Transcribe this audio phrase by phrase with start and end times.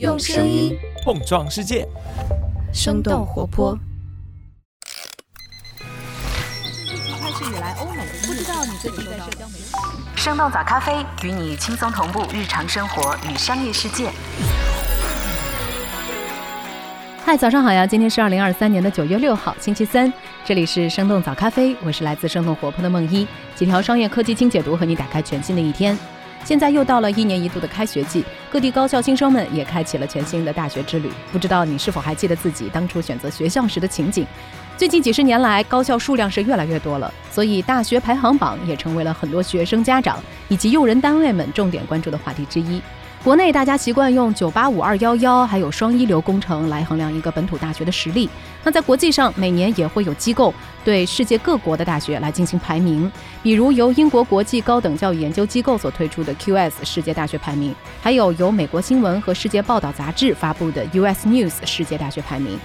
[0.00, 1.86] 用声音碰撞世界，
[2.72, 3.78] 生动活泼。
[7.20, 9.72] 开始以来，欧美不知道你最近在社交媒体。
[10.16, 14.10] 生动早咖啡与你轻松同步日常生活与商业世界。
[17.24, 17.86] 嗨，早上好呀！
[17.86, 20.12] 今天是二零二三年的九月六号，星期三。
[20.44, 25.96] 这里是生动早咖啡，我是来自生动活泼的梦一，几条商业科技轻解读，和你打开全新的一天。
[26.44, 28.22] 现在又到了一年一度的开学季，
[28.52, 31.10] 各地高校新生们也开启了全新的大学之旅。
[31.32, 34.26] 不知道你是否还记得自己当初选择学校时的情景？
[34.76, 40.18] 最近几十年来，高校数量是越来越多了，所以大学排行榜也成为了很多学生家长
[40.48, 42.82] 以及用人单位们重点关注的话题之一。
[43.24, 48.28] 国内大家习惯用九八五二幺幺还有双一流工程来衡量一个本土大学的实力。
[48.62, 50.52] 那在国际上，每年也会有机构
[50.84, 53.10] 对世界各国的大学来进行排名，
[53.42, 62.58] 比如由英国国际高等教育研究机构所推出的 QS 世界大学排名，还有由美国新闻和世界报道杂志发布的 US News 世界大学排名。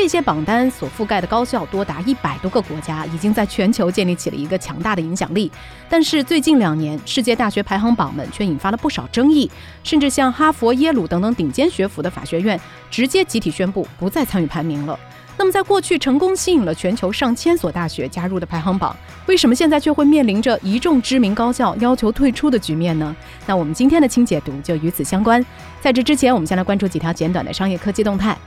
[0.00, 5.50] 这些榜单所覆盖的高校多达一百多个国家，已经在全球建立起了一个强大的影响力。
[5.88, 9.50] 但是最近两年，世界大学排行榜们却引发了不少争议，
[9.82, 14.96] 甚至像哈佛、耶鲁等等顶尖学府的法学院直接集体宣布不再参与排名了。
[15.36, 23.14] 那么，在过去成功吸引了全球上千所大学加入的排行榜，为什么现在却会面临着一众知名高校要求退出的局面呢？
[23.46, 25.44] 那我们今天的轻解读就与此相关。
[25.80, 28.38] 在这之前，我们先来关注几条简短的商业科技动态。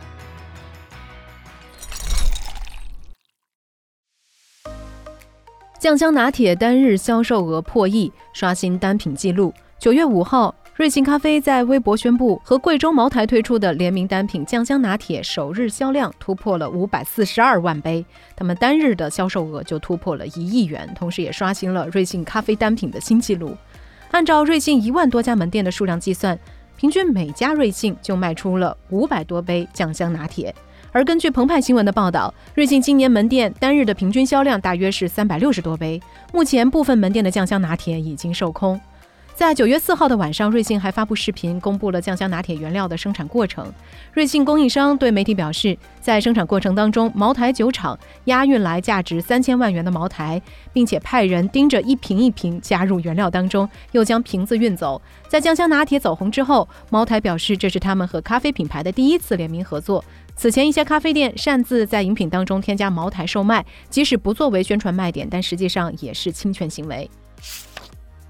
[5.81, 9.51] 酱香拿铁单日销售额破亿，刷新单品记录。
[9.79, 23.57] 九月五号，瑞幸咖啡在微博宣布，和贵州茅台推出的联名单品酱香拿铁首日销量突破了五百四十二万杯，他们单日的销售额就突破了一亿元，同时也刷新了瑞幸咖啡单品的新纪录。
[24.11, 26.37] 按照瑞幸一万多家门店的数量计算，
[26.77, 30.53] 平均每家瑞幸就卖出了五百多杯酱香拿铁。
[30.93, 36.01] 而根据澎湃新闻的报道，瑞幸今年门店单日的平均销量大约是三百六十多杯。
[36.33, 38.79] 目前部分门店的酱香拿铁已经售空。
[39.33, 43.65] 在九月四号的晚上，瑞幸还发布视频，公布了酱香拿铁原料的生产过程。
[44.13, 50.39] 瑞幸供应商对媒体表示，在生产过程当中，茅台酒厂押运来价值三千万元的茅台，
[50.73, 55.01] 并且派人盯着一瓶一瓶加入原料当中，又将瓶子运走。
[55.29, 60.03] 在酱香拿铁走红之后，茅台表示这是他们和咖啡品牌的第一次联名合作。
[60.41, 67.07] 此前，一些咖啡店擅自在饮品当中添加茅台售卖，即使不作为宣传卖点，但实际上也是侵权行为。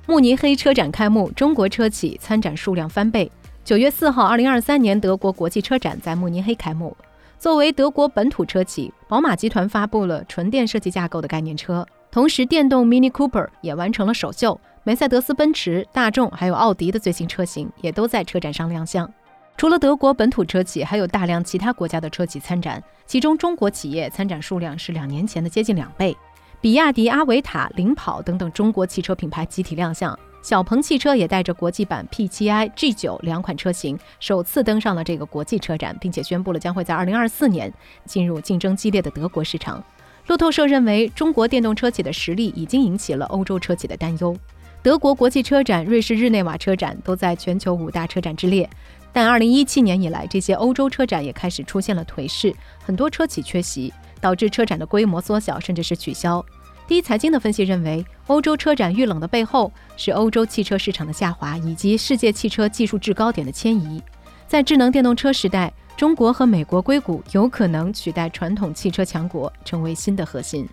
[0.08, 3.32] 慕尼黑车展开幕，中国车企参展数量翻倍。
[3.64, 6.94] 九月四号，二零二三年德国国际车展在慕尼黑开幕。
[7.40, 14.60] 作为德国本土车企，宝马集团发布了纯电设计架构的概念车，同时电动 Mini Cooper 也完成了首秀。
[14.84, 19.10] 梅赛德斯奔驰、大众还有奥迪的最新车型也都在车展上亮相。
[19.58, 26.18] 除了德国本土车企，还有大量其他国家的车企参展，其中中国企业参展数量是两年前的接近两倍。
[26.60, 37.72] 比亚迪、阿维塔、领跑等等中国汽车品牌集体亮相，小鹏汽车也带着国际版 P7i、G9 两款车型首次登上了这个国际车展，并且宣布了将会在2024年
[38.06, 39.84] 进入竞争激烈的德国市场。
[40.28, 44.36] 路透社认为，中国电动车企的实力已经引起了欧洲车企的担忧。
[44.84, 48.68] 德国国际车展、瑞士日内瓦车展都在全球五大车展之列，
[49.14, 53.94] 但2017年以来，这些欧洲车展也开始出现了颓势，很多车企缺席。
[54.22, 56.46] 导致车展的规模缩小，甚至是取消。
[56.88, 64.00] 第一财经的分析认为，欧洲车展遇冷的背后是欧洲汽车市场的下滑，以及世界汽车技术制高点的迁移。
[64.48, 70.70] 在智能电动车时代，中国和美国硅谷有可能取代传统汽车强国，成为新的核心。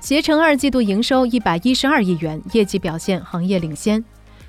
[0.00, 4.02] 携程二季度营收一百一十二亿元，业绩表现行业领先。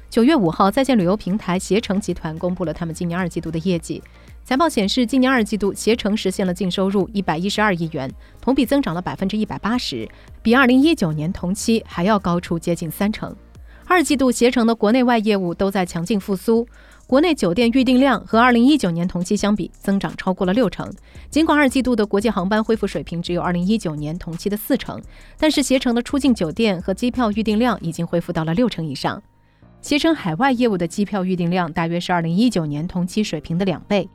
[0.09, 4.01] 九月五号，在线旅游平台携程集团公布了他们今年二季度的业绩。
[4.43, 8.11] 财报显示，今年二季度携程实现了净收入一百一十二亿元，
[8.41, 10.09] 同比增长了百分之一百八十，
[10.41, 13.35] 比二零一九年同期还要高出接近三成。
[13.85, 16.67] 二季度携程的国内外业务都在强劲复苏，
[17.05, 20.91] 国内酒店预订量和二零一九年同期相比增长超过了六成。
[21.29, 24.99] 尽管二季度的国际航班恢复水平只有二零一九年同期的四成，
[25.37, 29.21] 但是携程的出境酒店和机票预订量已经恢复到了六成以上。
[29.81, 34.07] 携程海外业务的机票预订量大约是二零一九年同期水平的两倍。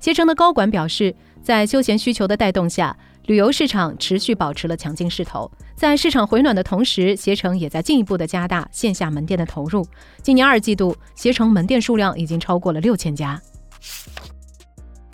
[0.00, 5.50] 携程的高管表示，在休闲需求的带动下，旅游市场持续保持了强劲势头。
[5.74, 9.84] 在市场回暖的同时，携程也在进一步的加大线下门店的投入。
[10.22, 13.40] 今年二季度，携程门店数量已经超过了六千家。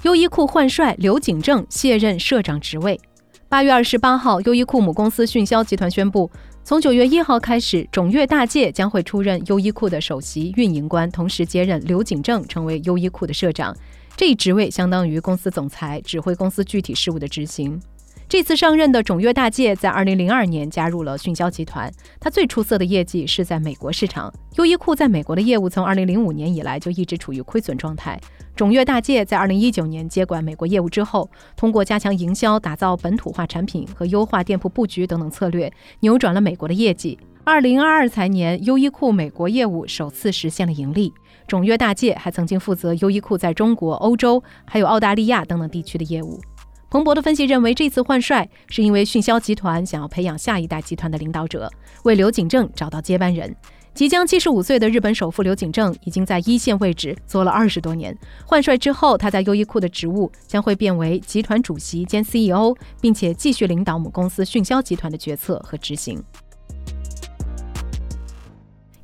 [0.03, 3.01] 优衣库换帅，刘景正卸任社长职位。
[3.49, 6.31] 八月二十八号，优衣库母公司迅销集团宣布，
[6.67, 13.77] 从九月一号开始，种越大介将会出任优衣库的首席运营官，同时接任刘景正成为优衣库的社长。
[14.17, 17.79] 这一职位相当于公司总裁，指挥公司具体事务的执行。
[18.27, 24.33] 这次上任的种越大介在2002年加入了迅销集团，他最出色的业绩是在美国市场。
[24.57, 28.19] 优衣库在美国的业务从2005年以来就一直处于亏损状态。
[28.57, 37.19] 种越大介在2019年接管美国业务之后，通过加强营销、打造本土化产品和优化店铺布局等等策略，扭转了美国的业绩。
[37.45, 41.13] 2022财年，优衣库美国业务首次实现了盈利。
[41.47, 46.41] 种越大介还曾经负责优衣库在中国、欧洲还有澳大利亚等等地区的业务。
[46.89, 51.69] 彭博的分析认为，这次换帅是因为迅销集团想要培养下一代集团的领导者，
[52.05, 53.55] 为刘景正找到接班人。
[53.95, 58.17] 即将七十五岁的日本首富刘景正已经在一线位置做了二十多年。
[58.45, 66.21] 换帅之后，他在优衣库的职务将会变为集团主席兼 CEO，并且继续领导母公司迅销集团的决策和执行。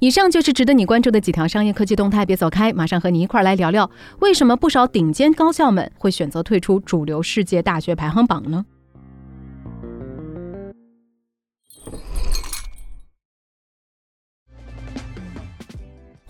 [0.01, 3.89] 以上就是值得你关注的几条商业科技动态，别走开，马上和你一块来聊聊，
[4.19, 8.65] 为什么不少顶尖高校们会选择退出主流世界大学排行榜呢？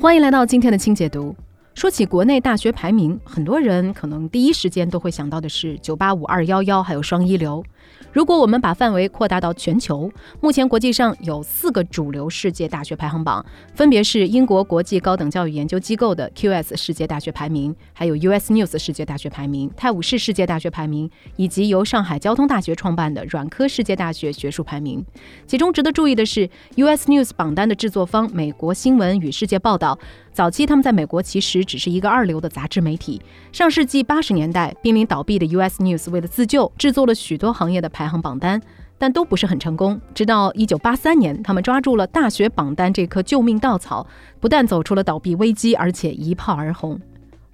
[0.01, 1.37] 欢迎来到今天的轻解读。
[1.81, 7.65] 说起国内大学排名，很多人可能第一时间都会想到的是九八五、二幺幺，还有双一流。
[8.13, 10.13] 如果我们把范围扩大到全球，
[10.43, 13.43] 目前国际上有四个主流世界大学排行榜，
[13.75, 25.03] 分别是英国国际高等教育研究机构的 QS 世界大学排名，还有 US News 世界大学排名、泰晤士世界大学排名，以及由上海交通大学创办的软科世界大学学术排名。
[25.47, 29.99] 其中值得注意的是，US News 榜单的制作方美国新闻与世界报道。
[30.33, 33.21] 早期，他们在美国其实只是一个二流的杂志媒体。
[33.53, 38.61] 上世纪八十年代，濒临倒闭的 US News 为了自救，制作了许多行业的排行榜单，
[38.97, 40.01] 但都不是很成功。
[40.15, 44.07] 直到一九八三年，他们抓住了大学榜单这棵救命稻草，
[44.39, 47.01] 不但走出了倒闭危机，而且一炮而红。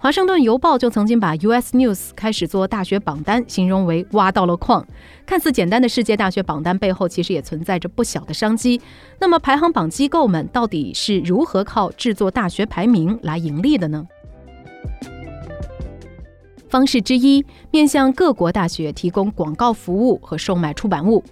[0.06, 4.86] 华盛顿邮报就曾经把 US News 开始做大学榜单形容为挖到了矿。
[5.26, 8.80] 看似简单的世界大学榜单背后，其实也存在着不小的商机。
[9.18, 14.06] 那么，排行榜机构们到底是如何靠制作大学排名来盈利的呢？
[16.68, 21.24] 方式之一，面向各国大学提供广告服务和售卖出版物。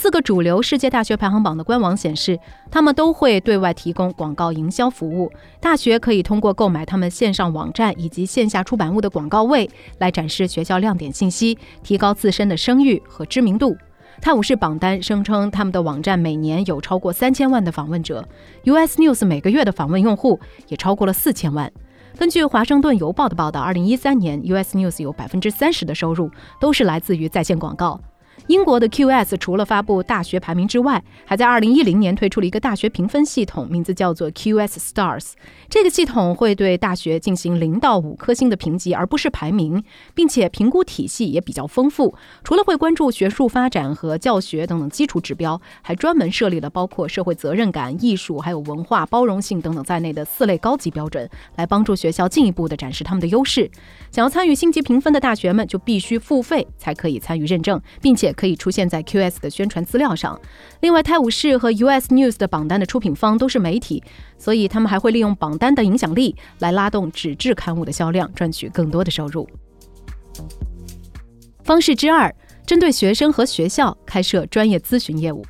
[0.00, 2.38] 四个主流世界大学排行榜的官网显示，
[2.70, 5.28] 他们都会对外提供广告营销服务。
[5.60, 9.68] 大学可以通过购买他们线上网站以及线下出版物的广告位，
[9.98, 13.76] 来展示学校亮点信息，提高自身的声誉和知名度。
[14.20, 18.24] 泰晤士榜单声称，他们的网站每年有超过三千万的访问者。
[18.66, 21.72] US News 每个月的访问用户也超过了四千万。
[22.16, 26.30] 根据华盛顿邮报的报道，二零一三年 US News 有百分之三十的收入
[26.60, 28.00] 都是来自于在线广告。
[28.48, 35.32] 英国的 QS 除了发布大学排名之外，还在2010年推出了一个大学评分系统，名字叫做 QS Stars。
[35.68, 39.84] 这个系统会对大学进行零到五颗星的评级，而不是排名，
[40.14, 42.14] 并且评估体系也比较丰富。
[42.42, 53.70] 除了会关注学术发展和教学等等基础指标，还专门设立了包括社会责任感、艺术、还有文化、包容性等等在内的四类高级标准，来帮助学校进一步的展示他们的优势。
[54.10, 58.34] 想要参与星级评分的大学们，就必须付费才可以参与认证，并且。
[58.38, 60.40] 可以出现在 QS 的宣传资料上。
[60.80, 64.00] 另外，泰晤士和 US News 的榜单的出品方都是媒体，
[64.38, 69.48] 所以他们还会利用榜单的影响力来拉动纸质刊物的销量，赚取更多的收入。
[71.64, 72.32] 方式之二，
[72.64, 75.44] 针对学生和学校开设专业咨询业务。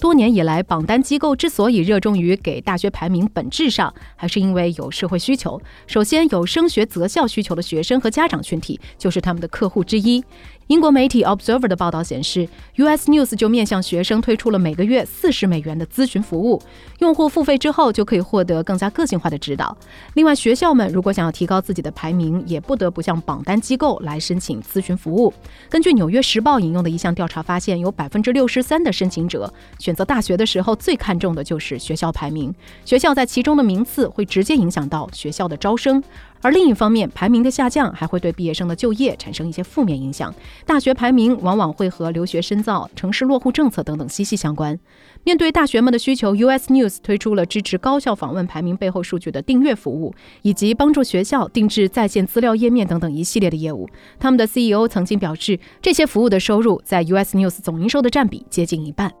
[0.00, 5.60] 多年以来，榜单机构之所以热衷于给大学排名，本质上还是因为有社会需求。
[5.86, 10.24] 首先，有升学择校需求的学生和家长群体就是他们的客户之一。
[10.70, 16.62] 英国媒体 Observer 的报道显示，US News 就面向学生推出了每个月四十美元的咨询服务，
[17.00, 19.76] 用户付费之后就可以获得更加个性化的指导。
[20.14, 25.34] 另外，学校们如果想要提高自己的排名，也不得不向榜单机构来申请咨询服务。
[25.68, 36.00] 根据《纽约时报》引用的一项调查发现，有百分之六十三的申请者选择大学的时候最看重的就是学校排名，学校在其中的名次会直接影响到学校的招生。
[36.42, 40.34] 而另一方面，排名的下降还会对毕业生的就业产生一些负面影响。
[40.64, 44.78] 大学排名往往会和留学深造、城市落户政策等等息息相关。
[45.22, 53.88] 面对大学们的需求，US News 推出了支持高校访问排名背后数据的订阅服务，以及帮助学校定制在线资料页面等等一系列的业务。
[54.18, 59.12] 他们的 CEO 曾经表示，这些服务的收入在 US News 总营收的占比接近一半。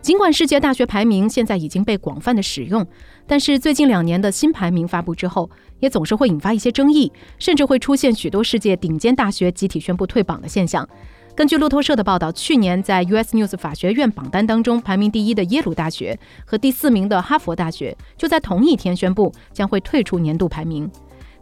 [0.00, 2.86] 尽管世界大学排名现在已经被广泛的使用，
[3.26, 5.50] 但是最近两年的新排名发布之后，
[5.80, 10.88] 也总是会引发一些争议，甚至会出现许多世界顶尖大学集体宣布退榜的现象。
[11.34, 20.90] 根据路透社的报道，去年在 US News 法学院榜单当中排名第一的耶鲁大学和第四名的哈佛大学，就在同一天宣布将会退出年度排名。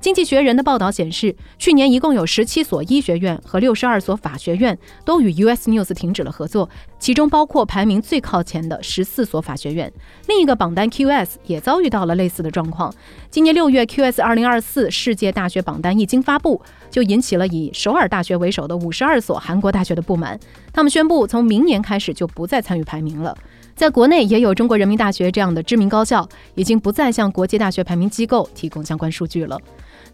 [0.01, 6.69] 经济学人的报道显示，去年一共有十七所医学院和六十二所法学院都与 US News 停止了合作，
[7.01, 9.93] 其中包括排名最靠前的十四所法学院。
[10.29, 12.95] 另一个榜单 QS 也遭遇到了类似的状况。
[13.31, 20.39] 今年六月，QS 二零二四世界大学榜单一经发布，就引起了以首尔大学为首的五十二所韩国大学的不满。
[20.73, 23.37] 他们宣布从明年开始就不再参与排名了。
[23.75, 29.61] 在国内也有中国人民大学这样的知名高校，已经不再向国际大学排名机构提供相关数据了。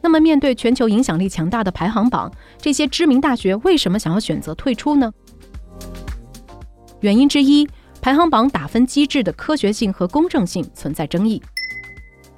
[0.02, 5.12] 那么，面对全球影响力强大的排行榜，这些知名大学为什么想要选择退出呢？
[7.00, 7.68] 原因之一，
[8.00, 11.40] 排行榜打分机制的科学性和公正性存在争议。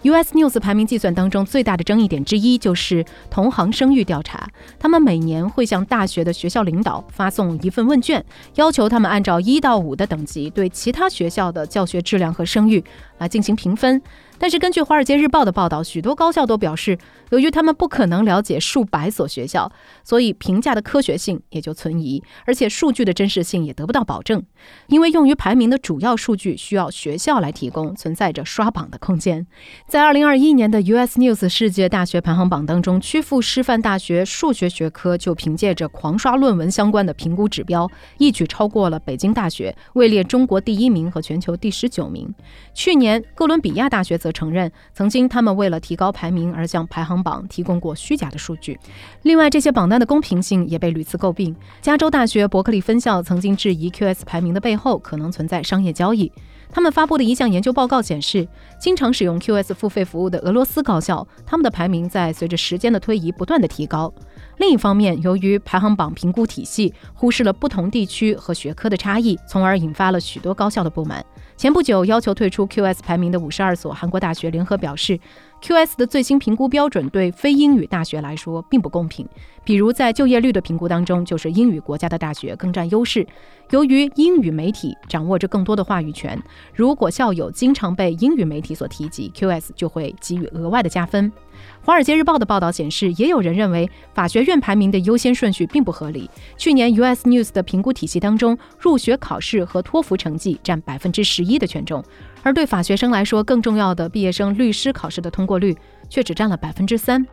[0.02, 4.47] US News 排名计算当中最大的争议点之一就是同行声誉调查。
[4.78, 8.23] 他们每年会向大学的学校领导发送一份问卷，
[8.56, 12.85] 要求他们按照一到五的等级对其他学校的教学质量和声誉
[13.16, 13.99] 来进行评分。
[14.38, 16.99] 但是，根据《华尔街日报》的报道，许多高校都表示，
[17.31, 19.71] 由于他们不可能了解数百所学校，
[20.03, 24.43] 所以评价的科学性也就存疑，而且数据的真实性也得不到保证。
[24.88, 29.47] 因为用于排名的主要数据需要学校来提供，存在着刷榜的空间。
[29.87, 42.29] 在2021年的 US News 世界大学排行榜当中，曲阜师范大学数学学科就凭借着狂刷论文相关的评估指标，一举超过了北京大学，位列中国第一名和全球第十九名。
[42.75, 48.81] 去年，哥伦比亚大学则承认，曾经他们为了提高排名而向排行榜提供过虚假的数据。
[49.21, 51.54] 另外，这些榜单的公平性也被屡次诟病。
[51.83, 56.33] 加州大学伯克利分校曾经质疑 QS 排名的背后可能存在商业交易。
[56.71, 58.49] 他们发布的一项研究报告显示，
[58.81, 64.11] 经常使用 QS 付费服务的俄罗斯高校，他们的排名在随着时间的推移不断的提高。
[64.58, 71.25] 另一方面，由于排行榜评估体系忽视了不同地区和学科的差异，从而引发了许多高校的不满。
[71.56, 75.18] 前不久，要求退出 QS 排名的五十二所韩国大学联合表示
[75.62, 79.26] ，QS 的最新评估标准对非英语大学来说并不公平。
[79.62, 83.25] 比如在就业率的评估当中，就是英语国家的大学更占优势。
[83.70, 86.40] 由于英语媒体掌握着更多的话语权，
[86.75, 91.30] 如果校友经常被英语媒体所提及，QS 就会给予额外的加分。
[91.83, 96.30] 《华尔街日报》的报道显示，也有人认为法学院排名的优先顺序并不合理。
[96.56, 102.02] 去年 US News 的评估体系当中，入学考试和托福成绩占百分之十一的权重，
[102.42, 105.76] 而对法学生来说更重要的毕业生律师考试的通过率
[106.09, 107.26] 却只占了百分之三。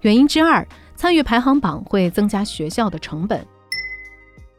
[0.00, 3.44] 原因之二，参与排行榜会增加学校的成本。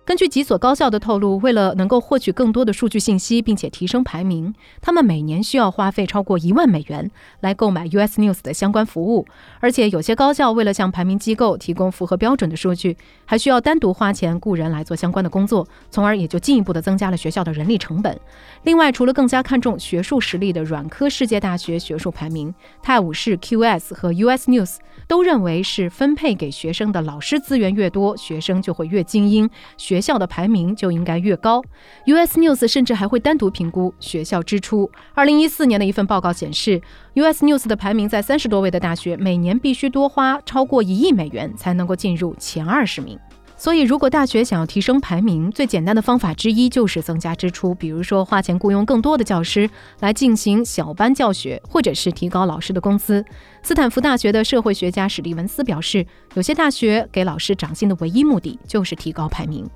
[0.09, 4.51] 根据几所高校的透露，为了能够获取更多的数据信息，并且提升排名，
[4.81, 7.11] 他们每年需要花费超过一万美元
[7.41, 9.27] 来购买 US News 的相关服务。
[9.59, 18.19] 而且，有些高校为了向排名机构提供符合标准的数据，还需要单独花钱雇人来做相关的工作，从而也就进一步的增加了学校的人力成本。
[18.63, 22.51] 另外，除了更加看重学术实力的软科世界大学学术排名，
[22.81, 29.47] 泰晤士 QS 和 US News 都认为是分配给学生的老师资源越多，学生就会越精英，
[29.77, 29.98] 学。
[29.99, 31.61] 学校的排名就应该越高。
[32.05, 34.89] US News 甚至还会单独评估学校支出。
[35.13, 36.81] 二零一四年的一份报告显示
[37.15, 43.19] ，US News 的排名在三十多位的大学每年必须多花超过一亿美元才能够进入前二十名。
[43.57, 53.21] 所以，如果大学想要提升排名，最简单的方法之一就是增加支出，比如说花钱雇佣更多的教师来进行小班教学，或者是提高老师的工资。
[53.61, 59.69] 斯坦福大学的社会学家史蒂文斯表示，有些大学给老师涨薪的唯一目的就是提高排名。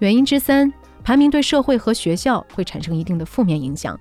[0.00, 3.98] 原因之三，排名对社会和学校会产生一定的负面影响。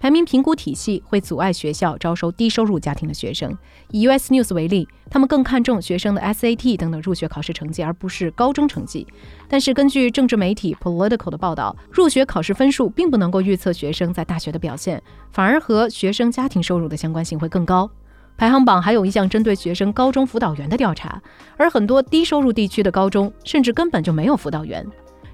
[0.00, 3.54] 排名评估体系会阻碍学校招收低收入家庭的学生。
[3.90, 9.06] 以 US News 为例，他们更看重学生的 SAT 等等入学考试成绩，而不是高中成绩。
[9.48, 15.02] 但是，根据政治媒体 Political 的报道，入学考试分数并不能够预测学生在大学的表现，
[15.32, 17.90] 反而和学生家庭收入的相关性会更高。
[18.38, 21.20] 排行榜还有一项针对学生高中辅导员的调查，
[21.56, 24.86] 而很多低收入地区的高中甚至根本就没有辅导员。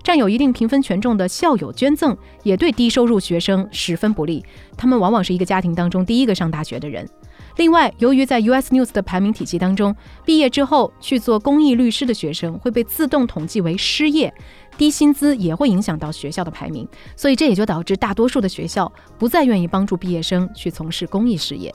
[0.02, 4.42] 占有一定评分权重的校友捐赠也对低收入学生十分不利，
[4.75, 7.06] 他们往往是一个家庭当中第一个上大学的人。
[7.56, 9.94] 另外，由于在 US News 的排名体系当中，
[10.25, 14.32] 毕业之后去做公益律师的学生会被自动统计为失业，
[14.78, 21.70] 低薪资也会影响到学校的排名，所以这也就导致大多数的学校不再愿意帮助毕业生去从事公益事业。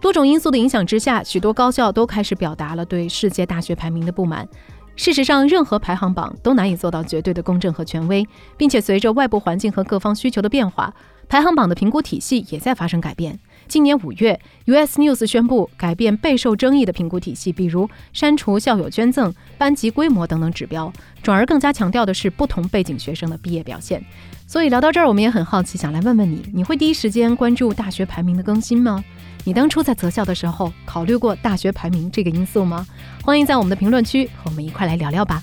[0.00, 4.48] 多种因素的影响之下，许多高校都开始表达了对世界大学排名的不满。
[4.96, 8.26] 事实上，任何排行榜都难以做到绝对的公正和权威，
[8.56, 10.92] 并且随着外部环境和各方需求的变化，
[11.28, 13.38] 排行榜的评估体系也在发生改变。
[13.68, 20.92] 今年五月，US News 宣布改变备受争议的评估体系，比如删除校友捐赠、班级规模等等指标，
[21.22, 24.04] 转而更加强调的是不同背景学生的毕业表现。
[24.46, 29.02] 所以聊到这儿，我们也很好奇，想来问问你：你会第一时间关注大学排名的更新吗？
[29.44, 32.86] 你当初在择校的时候，考虑过大学排名这个因素吗？
[33.22, 35.42] 欢迎在我们的评论区和我们一块来聊聊吧。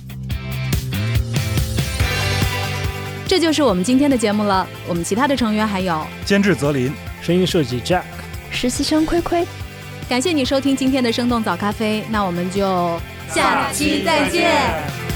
[3.28, 4.66] 这就是我们今天的节目了。
[4.88, 8.04] 我们其他的成员还有监制泽林，声音设计 Jack，
[8.52, 9.46] 实习生亏亏。
[10.08, 12.98] 感谢你收听今天的生动早咖啡，那我们就
[13.30, 15.07] 下期再见。